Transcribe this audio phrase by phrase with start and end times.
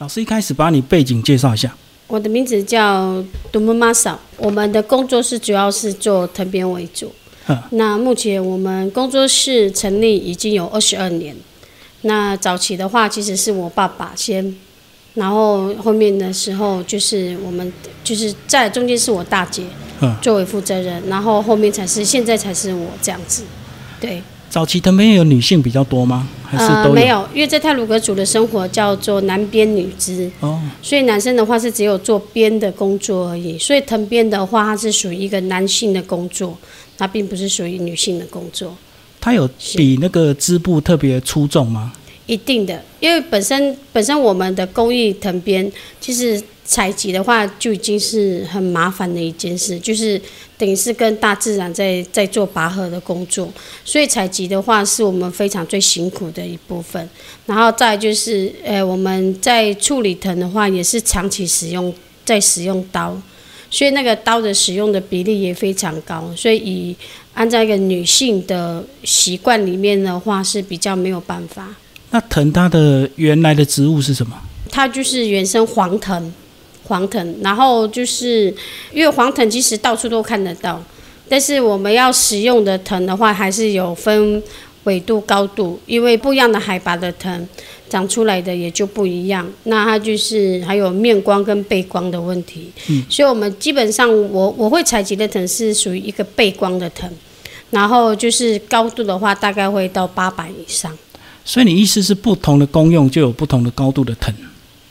[0.00, 1.76] 老师一开始把你背景介绍一下。
[2.06, 7.12] 我的名字叫杜木玛嫂，我们的工作室主要是做藤编为主。
[7.72, 11.36] 那目前我们工作室成立已经有二十二年。
[12.02, 14.56] 那早期的话，其实是我爸爸先，
[15.12, 17.70] 然后后面的时候就是我们
[18.02, 19.64] 就是在中间是我大姐
[20.22, 23.42] 作为负责人，然后后面才是现在才是我这样子，
[24.00, 24.22] 对。
[24.50, 26.28] 早期藤编有女性比较多吗？
[26.44, 27.24] 还是都没有？
[27.32, 33.56] 因为在泰鲁格族的生活叫做男编女织，哦，所以男生的话是只有做编的工作而已。
[33.56, 36.58] 所以藤编的话，它是属于一个男性的工作，
[36.98, 38.76] 它并不是属于女性的工作。
[39.20, 41.92] 它有比那个织布特别出众吗？
[42.30, 45.70] 一定的，因为本身本身我们的工艺藤编，
[46.00, 50.20] 其实采集的话就已经是很麻烦的一件事，就是
[50.56, 53.52] 等于是跟大自然在在做拔河的工作，
[53.84, 57.10] 所以采集的话是我们非常最辛苦的一部分。
[57.46, 61.92] 然后再就是，呃，我们在处理藤的话也是长期使用，
[62.24, 63.20] 在使用刀，
[63.68, 66.94] 所以那个刀的使用的比例也非常高，所以以
[67.34, 71.74] 按照一个女性的习惯里面的话是比较没有办法。
[72.12, 74.36] 那藤它的原来的植物是什么？
[74.70, 76.32] 它就是原生黄藤，
[76.84, 77.36] 黄藤。
[77.42, 78.54] 然后就是
[78.92, 80.82] 因为黄藤其实到处都看得到，
[81.28, 84.42] 但是我们要使用的藤的话，还是有分
[84.84, 87.48] 纬度、高度，因为不一样的海拔的藤
[87.88, 89.46] 长出来的也就不一样。
[89.64, 92.72] 那它就是还有面光跟背光的问题。
[92.88, 93.04] 嗯。
[93.08, 97.08] 所以我们基本上我我会采集的藤是属于一个背光的藤，
[97.70, 100.96] 然后就是高度的话大概会到八百以上。
[101.44, 104.32] 所以你意思是不同的功用就有不同的高度的藤？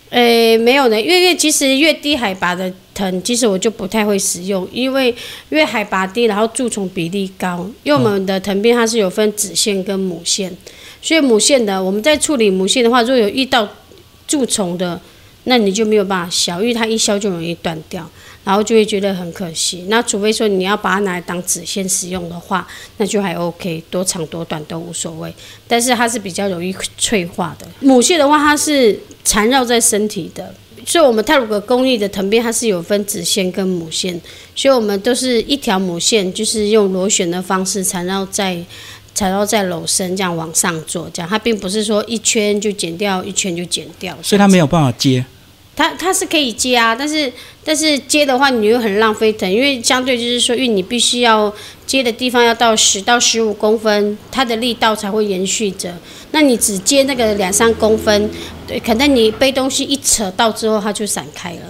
[0.09, 5.13] 诶，没有的，因为其实越低海拔的藤，其实我就不太会使用，因为
[5.49, 7.69] 越海拔低，然后蛀虫比例高。
[7.83, 10.51] 因为我们的藤编它是有分子线跟母线，
[10.99, 13.69] 所以母线的我们在处理母线的话，如果有遇到
[14.27, 14.99] 蛀虫的，
[15.43, 18.09] 那你就没有办法削，因为它一削就容易断掉。
[18.49, 19.85] 然后就会觉得很可惜。
[19.89, 22.67] 那除非说你要把它拿来当纸线使用的话，
[22.97, 25.31] 那就还 OK，多长多短都无所谓。
[25.67, 27.67] 但是它是比较容易脆化的。
[27.79, 30.51] 母线的话，它是缠绕在身体的。
[30.83, 34.19] 所以我们泰鲁格工艺的藤编，它是有分子线跟母线。
[34.55, 38.57] 所以我们都是一条母线，就是用螺旋的方式缠绕在
[39.13, 44.17] 缠绕在篓身这样往上做，这样它并不是说一圈就剪掉，一圈就剪掉。
[44.23, 45.23] 所以它没有办法接。
[45.79, 47.31] 它它是可以接啊，但是
[47.63, 51.51] 但是接的话，你又很浪费藤，因为相对就是说，因为你必须要
[51.87, 55.95] 接的地方要到十到十五公分，它的力道才会延续着。
[56.31, 58.29] 那你只接那个两三公分，
[58.67, 61.61] 对，可能你背东西一扯到之后，它就散开了。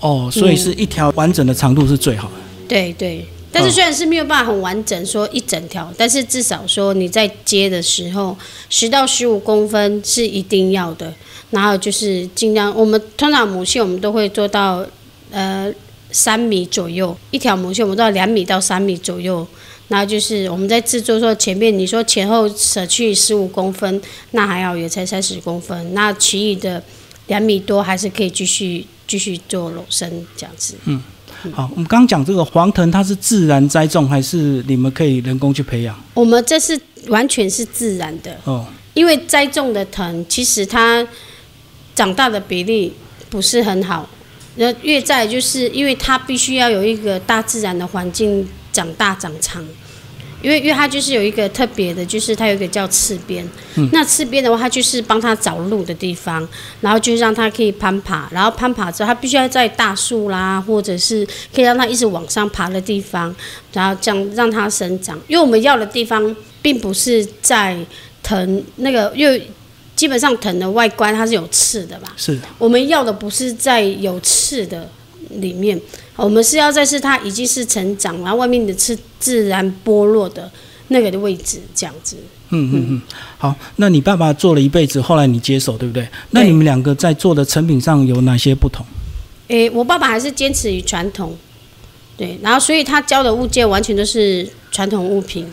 [0.00, 2.34] 哦，所以是一条完整的长度是最好的。
[2.66, 8.36] 对对，但是虽然是没有办法很完整说一整条，但是至少说你在接的时候，
[8.68, 11.12] 十到十五公分是一定要的。
[11.50, 14.84] 然后就是尽量，我们通常母线我们都会做到，
[15.30, 15.72] 呃，
[16.10, 19.46] 三米左右一条母线，我们到两米到三米左右。
[19.88, 23.98] 然后就是我们在制作说前面你说前后舍去十五公分，
[24.32, 26.82] 那还好也才三十公分，那其余的
[27.28, 30.74] 两米多还是可以继续继续做裸生这样子。
[30.84, 31.02] 嗯，
[31.52, 35.98] 好，我们刚刚讲这个黄藤，它是自然栽种还是你们可以人工去培养？
[36.14, 41.06] 我们这是完全是自然的哦，因为栽种的藤其实它。
[41.94, 42.92] 长大的比例
[43.28, 44.08] 不是很好，
[44.54, 49.66] 那越在就是因为它必须要有一个大自然的环境长大长长，
[50.42, 53.48] 因为因为它就是有一个特别的，就是它有一个叫刺边，
[53.92, 56.46] 那刺边的话，它就是帮它找路的地方，
[56.80, 63.34] 然后就让它可以攀爬，然后攀爬之后，它必须要在大树啦，或者是可以让它一直往上爬的地方，
[63.72, 65.18] 然后这样让它生长。
[65.26, 67.76] 因为我们要的地方并不是在
[68.22, 69.50] 藤那个，因为。
[69.98, 72.12] 基本上藤的外观它是有刺的吧？
[72.16, 72.38] 是。
[72.56, 74.88] 我们要的不是在有刺的
[75.40, 75.76] 里面，
[76.24, 80.50] 我们是要在是它已经是成长，然后外面的是自然剥落的
[80.88, 82.16] 那个的位置这样子。
[82.50, 83.02] 嗯嗯嗯。
[83.38, 86.08] 好，那你爸爸做了一辈子，后来你接手，对不对？
[86.30, 88.84] 那你们两个在做的成品上有哪些不同？
[89.48, 91.36] 诶，我爸爸还是坚持于传统，
[92.16, 95.46] 对，然后所以他教的物件完全都是传统物品。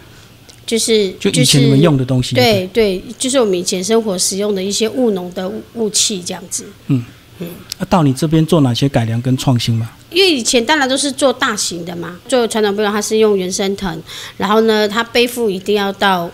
[0.65, 6.65] 就是就以前你们用的东西，对对，就是我们以前生活使用的一些务农的物器这样子。
[6.87, 7.05] 嗯
[7.39, 7.47] 嗯，
[7.79, 9.89] 那到你这边做哪些改良跟创新吗？
[10.11, 14.01] 因为以前当然都是做大型的嘛，做传统背篓，它是用原生藤，
[14.37, 16.29] 然后呢，它背负一定要到。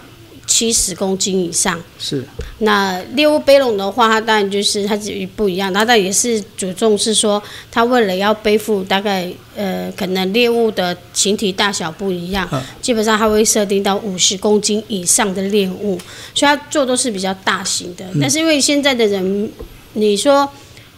[0.48, 2.26] 七十公斤以上是。
[2.58, 12.46] 那猎物背笼的话，它当然就是它只不一样，它但也是主重是说，它为了要背负大概呃，可能猎物的形体大小不一样，
[12.82, 15.98] 基本上它会设定到五十公斤以上的猎物，
[16.36, 18.04] 所以它做都是比较大型的。
[18.20, 19.50] 但是因为现在的人，
[19.94, 20.50] 你说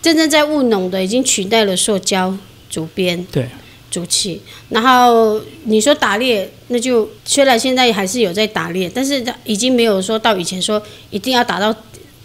[0.04, 2.38] 真正在务农的已经取代了塑胶
[2.70, 3.48] 竹编对，
[3.90, 4.42] 竹器。
[4.68, 10.80] 然后你说打猎，那就虽然现在还是有在打猎，但是已经没有说到以前说
[11.10, 11.74] 一定要打到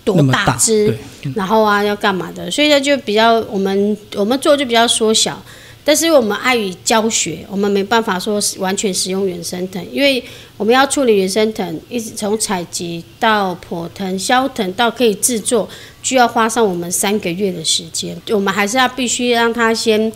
[0.04, 0.88] 多大，大只，
[1.22, 5.40] 对，然后啊要干嘛的，所以它就比较我们我们做就比较缩小。
[5.88, 10.23] 但是我们碍于教学，我们没办法说完全使用原生藤，因为
[10.58, 15.67] 我们要处理原生藤，一直从采集到破藤、削藤到可以制作，
[16.02, 18.14] 需要花上我们三个月的时间。
[18.29, 20.12] 我们还是要必须让它先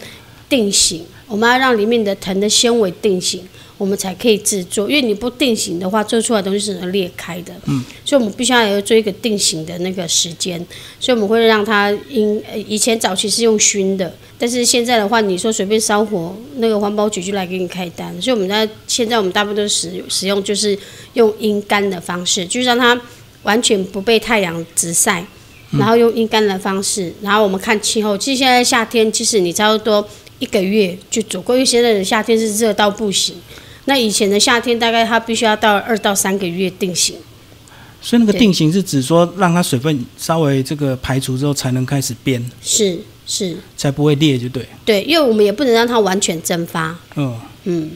[0.47, 3.43] 定型，我们要让里面的藤的纤维定型，
[3.79, 4.89] 我们才可以制作。
[4.89, 7.53] 因为你不定型的话，做出来的东西是能裂开的。
[7.67, 10.59] 嗯，所以我们必须要有做一个定型的那个时间。
[11.01, 18.13] 所以我们会让它因呃以前早期是用熏的，但是现在的话，你说随便烧火，那个环保局就来给你开单。
[18.21, 20.79] 所以我们在现在我们大部分都使使用就是
[21.15, 23.01] 用阴干的方式，就是让它
[23.43, 25.25] 完全不被太阳直晒，
[25.73, 28.17] 然后用阴干的方式，然后我们看气候。
[28.17, 30.07] 其实现在夏天，其实你差不多
[30.39, 33.35] 一个月就足够，因为现在的夏天是热到不行。
[33.87, 37.17] 那以前的夏天大概它必须要到二到三个月定型。
[38.01, 46.97] 所以那个定型是指说让它水分稍微这个排除之后才能开始编，是是，才不会裂，就对，对，因为我们也不能让它完全蒸发。
[47.15, 47.91] 嗯，嗯，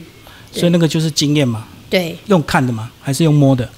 [0.53, 3.69] 所以那个就是经验嘛，对，用看的嘛，还是用摸的？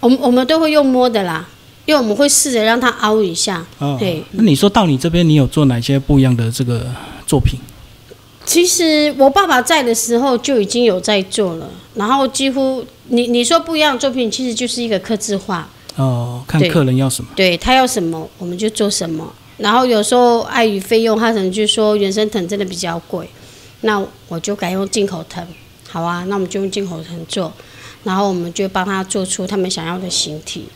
[0.00, 1.48] 我们我们都会用摸的啦，
[1.86, 3.64] 因为我们会试着让它凹一下。
[3.78, 6.86] 哦，对那你说到你这边，你有做哪些不一样的这个
[7.26, 7.58] 作品？
[8.44, 17.30] 其实我爸爸在的时候就已经有在做了，然后几乎你你说不一样的作品，其实就是一个刻字化，哦，看客人要什么。
[17.34, 19.32] 对他要什么我们就做什么。
[19.58, 23.28] 然后有时候碍于费用，他可能就说原生藤真的比较贵，
[23.80, 25.44] 那我就改用进口藤。
[25.88, 27.52] 好啊，那我们就用进口藤做，
[28.04, 30.66] 然后我们就帮他做出他们想要的形体。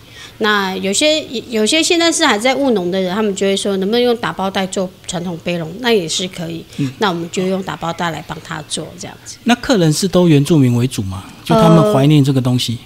[0.43, 6.65] 那有些有些现在是还在务农的人，他们就会说能不能用打包袋做传统背笼，那也是可以。
[6.99, 9.37] 那我们就用打包袋来帮他做这样子。
[9.45, 11.25] 那客人是都原住民为主嘛？
[11.45, 12.79] 就他们呃怀念这个东西。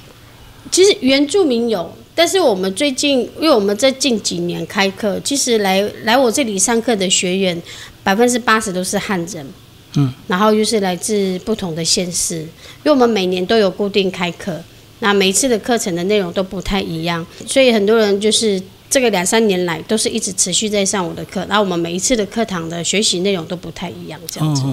[0.72, 7.62] 其实原住民有，但是我们最近，因为我们在近几年开课，其实来来我这里上课的学员，
[8.02, 9.46] 百分之八十都是汉人，
[9.94, 12.48] 嗯，然后又是来自不同的县市，因
[12.86, 14.60] 为我们每年都有固定开课，
[15.04, 24.64] 那每一次的课程的内容都不太一样，所以很多人就是这个两三年来都是一直持续在上我的课，然后我们每一次的课堂的学习内容都不太一样，这样子。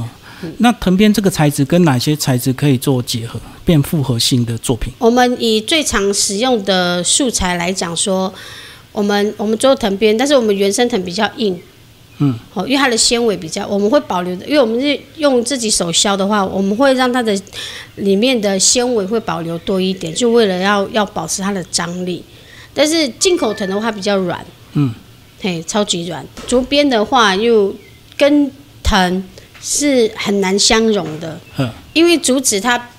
[0.59, 4.93] 那藤编这个材质跟哪些材质可以做结合，变复合性的作品？
[4.99, 8.33] 我们以最常使用的素材来讲说，
[8.93, 11.59] 我们我们做藤编，但是我们原生藤比较硬，
[12.21, 17.35] 嗯，哦，因为它的纤维比较，我们会保留的，因为我们是用自己手削的话，我们会让它的
[17.95, 22.23] 里面的纤维会保留多一点，就为了要要保持它的张力。
[22.73, 24.93] 但是进口藤的话比较软，嗯，
[25.41, 26.25] 嘿，超级软。
[26.47, 27.75] 竹编的话又
[28.15, 28.49] 跟
[28.83, 29.23] 藤
[29.59, 32.89] 是很难相容的，嗯，因为竹子它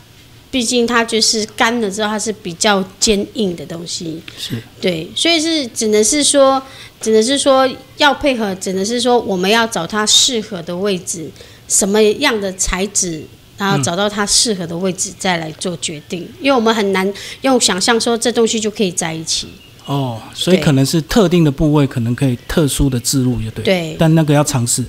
[0.53, 6.63] 毕竟它就是干了之后，它是比较坚硬的东西，是对，所以是只能是说，
[7.01, 7.67] 只能是说
[7.97, 11.31] 要配合，只能是说我们要找它适合的位置，
[11.67, 13.25] 什么样的材质，
[13.57, 17.11] 然后找到它适合的位置再来做决定，因为我们很难
[17.41, 19.49] 用想象说这东西就可以在一起，
[19.87, 23.65] 哦，所以可能是特定的部位，可能可以特殊的置入，就对。
[23.65, 24.85] 对但那个要尝试。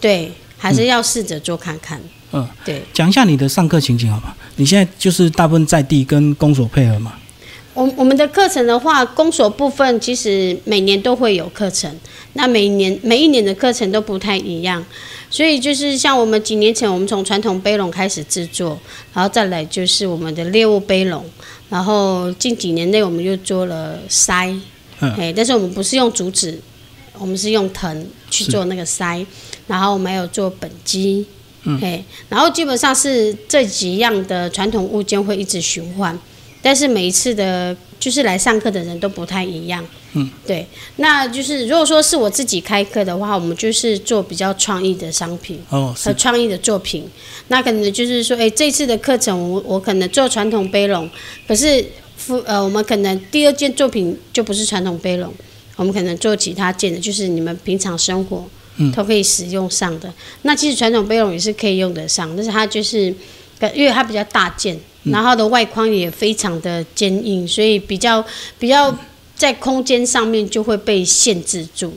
[0.00, 2.00] 对，还是要试着做看看，
[2.30, 2.80] 嗯，对。
[2.92, 4.32] 讲一下你的上课情景好吗？
[4.58, 7.14] 你现在就是大部分在地跟公所配合嘛？
[7.74, 11.88] 我我们的课程的话，公所部分其实每年都会有课程，
[12.32, 14.84] 那每年每一年的课程都不太一样，
[15.30, 18.76] 所以就是像我们几年前，我们从传统背笼开始制作，
[19.14, 21.24] 然后再来就是我们的猎物背笼，
[21.70, 24.58] 然后近几年内我们又做了筛，
[24.98, 25.12] 嗯。
[25.12, 26.60] 哎，但是我们不是用竹子，
[27.16, 29.24] 我们是用藤去做那个筛，
[29.68, 31.24] 然后我们还有做本机。
[31.68, 36.18] 嗯嘿，然后基本上是这几样的传统物件会一直循环，
[36.62, 39.86] 但是每一次的，就是来上课的人都不太一样。
[40.14, 47.06] 嗯，对，那就是如果说是我自己开课的话，我们就是做比较创意的商品哦，和创意的作品。
[47.48, 51.08] 那可能就是说，哎，这次的课程我我可能做传统背笼，
[51.46, 51.84] 可是
[52.16, 55.30] 副呃，我们可能第二件作品就不是传统背笼，
[55.76, 58.50] 我们可能做其他件的，就是你们平常生活嗯
[58.94, 60.12] 都可以使用上的。
[60.42, 63.14] 那其实传统背笼也是可以用得上，但是它就是，
[63.58, 68.24] 呃因为它比较大件，然后它的外框也非常的坚硬，所以比较
[68.58, 68.96] 比较
[69.36, 71.96] 在空间上面就会被限制住。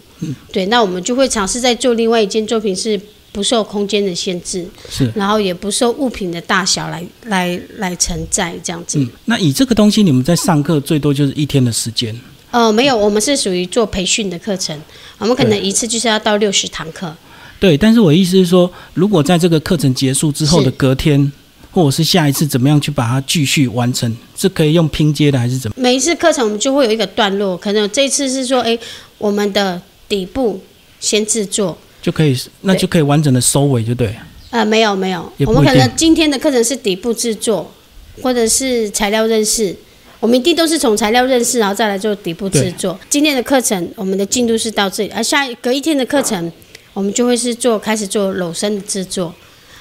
[0.51, 2.99] 对，那我们就会尝试在做另外一件作品是。
[3.33, 5.09] 不受空间的限制，是。
[5.15, 8.99] 然后也不受物品的大小来来来承载这样子。
[8.99, 12.13] 嗯，那以这个东西，你们在上课最多就是一天的时间，
[12.51, 14.77] 呃，没有，我们是属于做培训的课程，
[15.17, 17.15] 我们可能一次就是要到六十堂课。
[17.59, 21.31] 对，但是我意思是说，如果在这个课程结束之后的隔天，
[21.71, 25.75] 或者是下一次怎么样去把它继续完成，是可以用拼接的还是怎么？
[25.77, 28.77] 每一次课程我们就会有一个段落，可能这一次是说，哎，
[29.17, 30.61] 我们的底部
[30.99, 31.77] 先制作。
[32.01, 34.13] 就可以，那就可以完整的收尾，就对。
[34.49, 37.71] 呃，没有没有，我们可能今天的课程是底部制作，
[38.21, 39.73] 或者是材料认识。
[40.21, 42.97] 我们一定都是从材料认识，然后再来做底部制作。
[43.09, 46.49] 今天的课程，我们的进度是到这里，而下一隔一天的课程，
[46.93, 49.33] 我们就会是做开始做篓身的制作。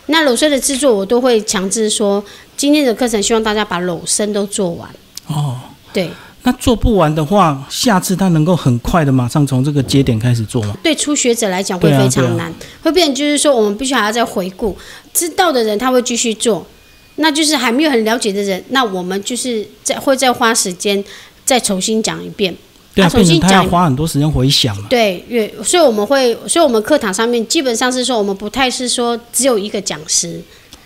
[0.06, 2.24] 那篓身的制作，我都会强制说，
[2.56, 4.88] 今天的课程希望大家把篓身都做完。
[5.26, 5.60] 哦，
[5.92, 6.10] 对，
[6.44, 10.74] 那做不完的话，下次他能够很快的马上从这个节点开始做吗？
[10.82, 12.50] 对初学者来讲会非常难，
[12.82, 14.74] 会变成就是说我们必须还要再回顾，
[15.12, 16.66] 知道的人他会继续做，
[17.20, 21.02] 那就是还没有很了解的人，那我们就是再会再花时间
[21.44, 22.54] 再重新讲一遍。
[22.94, 24.86] 对啊，啊重新讲花很多时间回想嘛。
[24.88, 30.40] 对，越所以我们会，所以我们课堂上面基本上是说，我们不太是说只有一个讲师，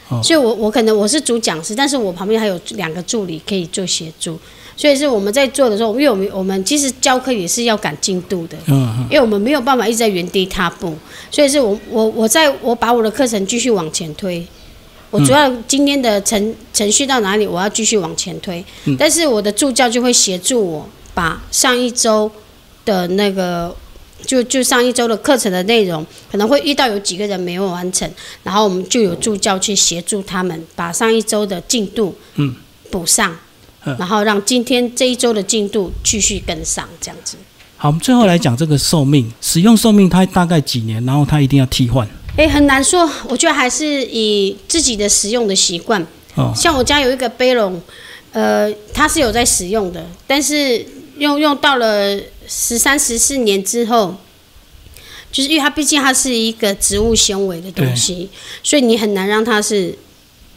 [0.08, 4.38] 哦所以我我可能我是主讲师，但是我旁边还有两个助理可以做协助，
[4.76, 10.94] 所以是我们在做的时候，因为我们我们其实教课也是要赶进度的，嗯嗯，因为我们没有办法一直在原地踏步，
[11.30, 14.46] 所以是我我我在我把我的课程继续往前推。
[15.14, 22.28] 我主要今天的程程序到哪里，我要继续往前推，嗯但是我的助教就会协助我把上一周
[22.84, 23.72] 的那个，
[24.26, 28.10] 就就上一周的课程的内容，可能会遇到有几个人没有完成，
[28.42, 32.52] 然后我们就有助教去协助他们把上一周的进度嗯
[32.90, 33.32] 补上，
[33.84, 37.36] 嗯然后让今天这一周的进度继续跟上，这样子。
[37.76, 42.08] 好，我们最后来讲这个寿命，使用寿命它大概几年，然后它一定要替换。
[42.36, 46.04] 诶，很难说，我觉得还是以自己的使用的习惯。
[46.34, 47.80] 哦，像我家有一个杯笼，
[48.32, 50.84] 呃，它是有在使用的，但是
[51.18, 54.16] 用用到了十三、十四年之后，
[55.30, 58.28] 就是因为它毕竟它是一个植物纤维的东西，
[58.64, 59.96] 所以你很难让它是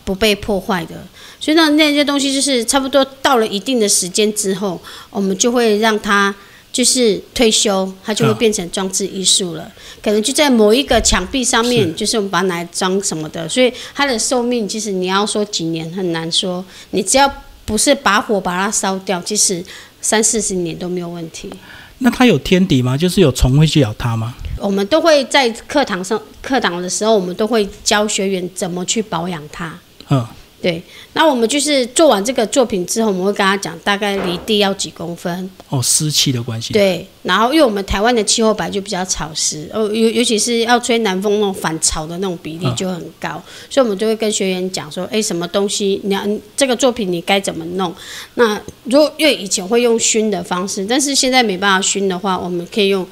[0.04, 1.06] 不被破坏的。
[1.40, 4.82] 所以那那些东西就是差不多到了一定的时间之后，
[5.12, 6.34] 我们就会让它
[6.78, 9.68] 就是退休，它就会嗯变成装置艺术了。
[10.00, 17.28] 可能就在某一个墙壁上面，就是我们把它拿来装什么的，所以它的寿命其实你要说几年很难说，你只要
[17.66, 19.66] 不是把火把它烧掉，其实
[20.02, 21.50] 三四十年都没有问题。
[21.98, 22.96] 那它有天敌吗？
[22.96, 24.36] 就是有虫会去咬它吗？
[24.60, 29.76] 我们都会在课堂上课堂的时候，我们都会教学员怎么去保养它。
[30.10, 30.24] 嗯，
[30.60, 30.82] 对，
[31.14, 35.48] 那我们就是做完这个作品之后，我们会跟他讲大概离地要几公分。
[35.70, 47.94] 哦，湿气的关系。，对，然后因为我们台湾的气候本来就比较潮湿，哦，尤尤其是要吹南风那种反潮的那种比例嗯就很高，所以我们就会跟学员讲说，哎，什么东西你要你这个作品你该怎么弄？
[48.34, 53.08] 那如果因为以前会用熏的方式，但是现在没办法熏的话，我们可以用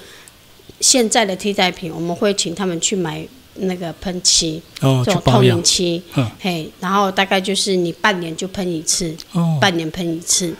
[0.80, 3.24] 现在的替代品，我们会请他们去买
[3.56, 5.64] 那个喷漆，哦，这种透明。
[5.64, 10.54] 漆，嗯嘿，然后大概就是你半年就喷一次，哦，半年喷一次，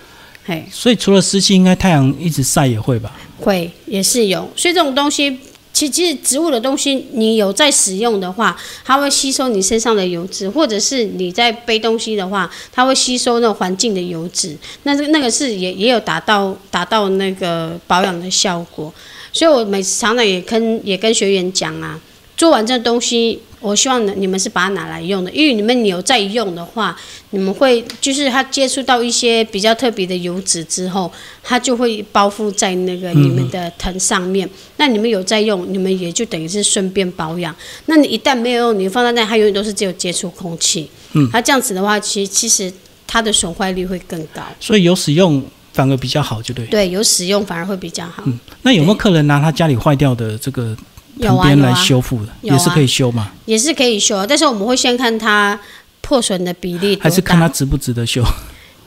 [0.46, 0.66] 嘿。
[0.72, 3.12] 所以除了湿气，应该太阳一直晒也会吧？
[3.40, 5.38] 会也是有，所以这种东西，
[5.74, 18.94] 其其实植物的东西，你有在使用的话，它会吸收你身上的油脂，或者是你在背东西的话，它会吸收那种环境的油脂，那这那个是也也有达到达到那个保养的效果。
[19.34, 22.00] 所以我每次常常也跟也跟学员讲啊，
[22.38, 26.96] 做完这东西，我希望你们是把它拿来用的，因为你们有在用的话，
[27.30, 31.12] 你们会就是它接触到一些比较特别的油脂之后，
[31.42, 34.48] 它就会包覆在那个你们的藤上面。
[34.78, 37.56] 那你们有在用，你们也就等于是顺便保养。
[37.86, 40.90] 那你一旦没有用，你放在那，它永远都是只有接触空气。
[41.14, 42.72] 嗯，它这样子的话，其实其实
[43.08, 44.42] 它的损坏率会更高。
[44.60, 46.66] 所以有使用反而比较好，就对。
[46.66, 48.22] 对，有使用反而会比较好。
[48.26, 50.76] 嗯，那有没有客人拿他家里坏掉的这个
[51.18, 52.58] 有藤编来修复的，有啊。
[52.58, 53.32] 也是可以修嘛？
[53.46, 55.60] 也是可以修，但是我们会先看它
[56.02, 58.24] 破损的比例，还是看它值不值得修？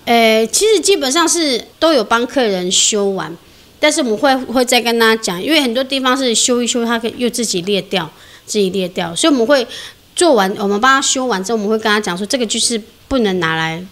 [0.05, 3.37] 呃，其实基本上是都有帮客人修完，
[3.79, 8.11] 但是我们会会再跟他讲，因为很多地方是修一修，它可以又自己裂掉，
[8.47, 9.67] 自己裂掉，所以我们会
[10.17, 13.85] 做完，我们帮他修完之后，我们会跟他讲说，这个就是不能拿来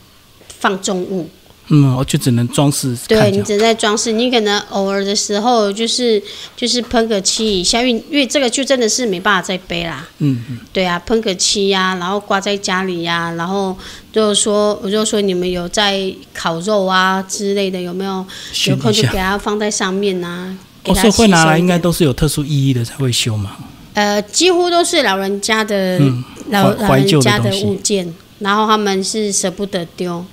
[0.58, 1.28] 放重物，
[1.68, 2.96] 嗯，我就只能装饰。
[3.08, 6.22] 对你只能在装饰，你可能偶尔的时候就是
[6.56, 10.06] 就是喷个漆一下，因为因为这个就真的是没办法再背啦。
[10.18, 13.76] 嗯嗯，对啊，喷个漆呀、然后挂在家里呀、然后
[14.12, 18.24] 就是说，我就说你们有在烤肉啊之类的，有没有
[18.68, 19.18] 有空就给。
[19.18, 23.56] 它放在上面呐、给哦，它所以会拿来应该都是有特殊意义的才会修嘛。
[23.94, 30.24] 呃，几乎都是老人家的、嗯，老老人家的物件，然后他们是舍不得丢，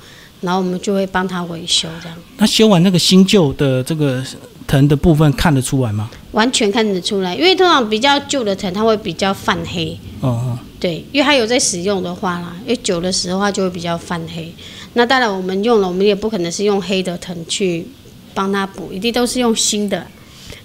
[0.44, 2.18] 然后我们就会帮他维修这样。
[2.38, 4.24] 那修完那个新旧的这个
[4.68, 6.10] 藤的部分看得出来吗？
[6.32, 9.98] 完全看得出来，因为通常比较旧的藤，它会比较泛黑。
[10.20, 14.54] 哦哦，对，因为它有在使用的话啦，因为久的时候它就会比较泛黑。
[14.94, 17.86] 那当然我们用了，我们也不可能是用黑的藤去
[18.34, 20.06] 帮它补，一定都是用新的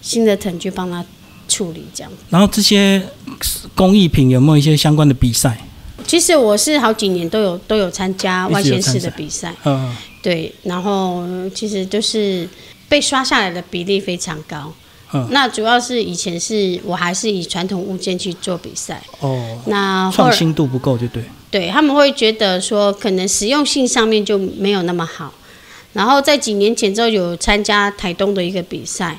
[0.01, 1.05] 新的藤去帮它
[1.47, 2.13] 处理这样。
[2.31, 3.03] 然后这些
[3.75, 5.68] 工艺品有没有一些相关的比赛？
[6.09, 11.23] 其实我是好几年都有都有参加外县市的比赛，嗯，对，然后
[11.55, 12.49] 其实就是
[12.89, 14.73] 被刷下来的比例非常高。
[15.13, 21.23] 嗯那主要是以前是我还是以传统物件去做比赛，哦，那创新度不够就对。
[21.51, 25.33] 对他们会觉得说可能实用性上面就没有那么好。
[25.95, 29.19] 然后在几年前之后有参加台东的一个比赛，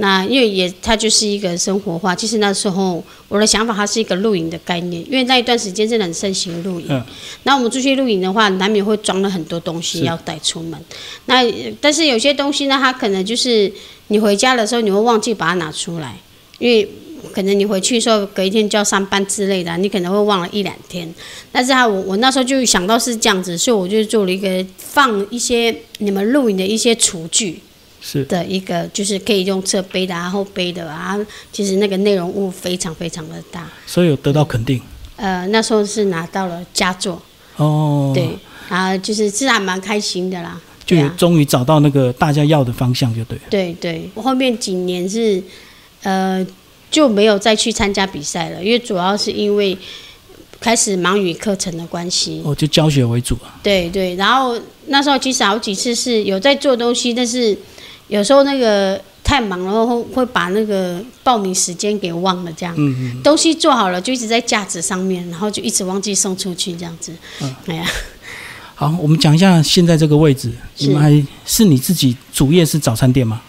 [0.00, 2.14] 那因为也它就是一个生活化。
[2.14, 6.86] 其实那时候我的想法它是一个露营的概念，因为那一段时间真的很盛行露营。
[6.88, 7.04] 嗯
[7.42, 10.78] 那我们出去露营的话，难免会装了很多东西要带出门。
[11.26, 13.72] 那呃但是有些东西呢，它可能就是
[14.08, 16.16] 你回家的时候你会忘记把它拿出来，
[16.58, 16.88] 因为
[17.32, 21.12] 可能你回去的时候隔一天就要上班之类的啊，你可能会忘了一两天。
[21.50, 27.60] 但是啊，我我那时候就想到是这样子，所以我就做了一个放一些你们露营的一些厨具
[28.00, 31.18] 是的一个，就是可以用侧背的啊、后背的啊，
[31.52, 33.68] 其实那个内容物非常非常的大。
[33.86, 34.80] 所以有得到肯定。
[35.16, 37.20] 呃，那时候是拿到了佳作，
[37.56, 38.28] 哦，对，
[38.68, 40.60] 啊，就是是还蛮开心的啦。
[40.86, 43.44] 就终于找到那个大家要的方向，就对了。
[43.50, 45.42] 对对，我后面几年是
[46.02, 46.46] 呃
[46.90, 49.76] 就没有再去参加比赛了，因为主要是因为
[50.60, 52.40] 开始忙于课程的关系。
[52.44, 53.60] 哦，就教学为主啊。
[53.62, 57.54] 对对，然后那时候其实好几次是有在做东西，但是
[58.08, 62.74] 有时候那个太忙了，会会把那个报名时间给忘了，这样。
[62.76, 63.22] 嗯嗯。
[63.22, 67.12] 东西做好了就一直在架子上面，然后就一直忘记送出去，这样子。
[67.40, 67.84] 嗯哎呀，
[68.74, 71.10] 好，我们讲一下现在这个位置，你们还
[71.44, 73.42] 是你自己主业是早餐店吗？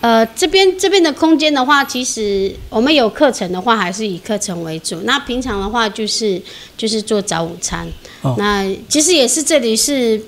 [0.00, 5.02] 呃，这边这边的空间的话，其实我们有课程的话，还是以课程为主。
[5.04, 6.42] 那平常的话，就是
[6.76, 7.86] 就是做早午餐。
[8.22, 10.20] 哦那其实也是这里是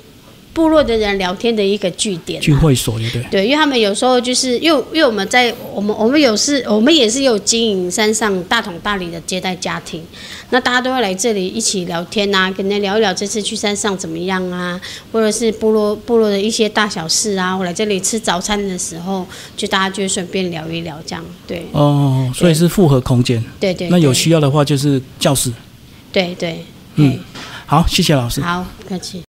[0.54, 2.42] 部落的人聊天的一个据点、啊。
[2.42, 3.22] 聚会所，就对。
[3.30, 10.02] 对，因为他们有时候就是因为因为我们在我们我们有是，我们也是有经营山上大同大理的接待家庭，
[10.50, 14.80] 那大家都会来这里一起聊天啊，跟人聊一聊这次去山上怎么样啊，
[15.12, 23.44] 或者是部落部落的一些大小事啊，我来这里吃早餐的时候，就大家就顺便聊一聊这样，对哦，所以是复合空间。
[23.58, 23.88] 对对。
[23.88, 25.52] 那有需要的话，就是教室。
[26.12, 26.64] 对对，
[26.94, 27.18] 嗯
[27.66, 28.40] 好，谢谢老师。
[28.40, 29.22] 好，不客气。